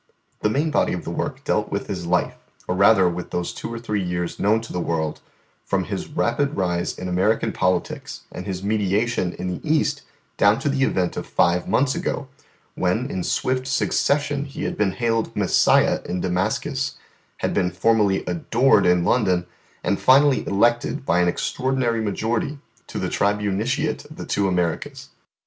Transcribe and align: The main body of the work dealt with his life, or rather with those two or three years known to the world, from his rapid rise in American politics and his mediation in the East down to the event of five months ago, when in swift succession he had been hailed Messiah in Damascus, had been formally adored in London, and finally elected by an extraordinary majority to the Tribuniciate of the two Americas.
The 0.39 0.49
main 0.49 0.71
body 0.71 0.93
of 0.93 1.03
the 1.03 1.11
work 1.11 1.43
dealt 1.43 1.71
with 1.71 1.85
his 1.85 2.07
life, 2.07 2.33
or 2.67 2.73
rather 2.73 3.07
with 3.07 3.29
those 3.29 3.53
two 3.53 3.71
or 3.71 3.77
three 3.77 4.01
years 4.01 4.39
known 4.39 4.59
to 4.61 4.73
the 4.73 4.79
world, 4.79 5.21
from 5.63 5.83
his 5.83 6.07
rapid 6.07 6.57
rise 6.57 6.97
in 6.97 7.07
American 7.07 7.51
politics 7.51 8.21
and 8.31 8.47
his 8.47 8.63
mediation 8.63 9.33
in 9.33 9.47
the 9.53 9.59
East 9.63 10.01
down 10.37 10.57
to 10.57 10.69
the 10.69 10.81
event 10.85 11.17
of 11.17 11.27
five 11.27 11.67
months 11.67 11.93
ago, 11.93 12.27
when 12.73 13.11
in 13.11 13.23
swift 13.23 13.67
succession 13.67 14.45
he 14.45 14.63
had 14.63 14.75
been 14.75 14.93
hailed 14.93 15.35
Messiah 15.35 15.99
in 16.05 16.19
Damascus, 16.19 16.95
had 17.37 17.53
been 17.53 17.69
formally 17.69 18.25
adored 18.25 18.87
in 18.87 19.03
London, 19.05 19.45
and 19.83 19.99
finally 20.01 20.43
elected 20.47 21.05
by 21.05 21.19
an 21.19 21.27
extraordinary 21.27 22.01
majority 22.01 22.57
to 22.87 22.97
the 22.97 23.07
Tribuniciate 23.07 24.05
of 24.09 24.15
the 24.15 24.25
two 24.25 24.47
Americas. 24.47 25.09